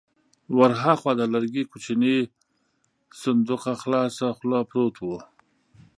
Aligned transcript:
ور 0.57 0.71
هاخوا 0.81 1.11
د 1.17 1.21
لرګي 1.33 1.63
کوچينی 1.71 2.17
صندوق 3.23 3.63
خلاصه 3.81 4.25
خوله 4.37 4.59
پروت 4.69 4.95
و. 4.99 5.07